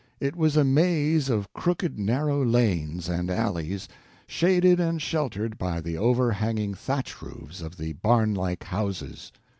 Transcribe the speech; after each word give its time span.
It 0.19 0.35
was 0.35 0.57
a 0.57 0.63
maze 0.63 1.29
of 1.29 1.53
crooked, 1.53 1.99
narrow 1.99 2.43
lanes 2.43 3.07
and 3.07 3.29
alleys 3.29 3.87
shaded 4.25 4.79
and 4.79 4.99
sheltered 4.99 5.59
by 5.59 5.79
the 5.79 5.95
overhanging 5.95 6.73
thatch 6.73 7.21
roofs 7.21 7.61
of 7.61 7.77
the 7.77 7.93
barnlike 7.93 8.63
houses. 8.63 9.31